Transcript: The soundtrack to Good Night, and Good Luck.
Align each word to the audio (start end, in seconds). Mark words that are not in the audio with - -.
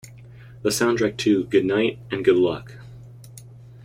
The 0.63 0.69
soundtrack 0.71 1.15
to 1.17 1.43
Good 1.43 1.63
Night, 1.63 1.99
and 2.09 2.25
Good 2.25 2.35
Luck. 2.37 2.79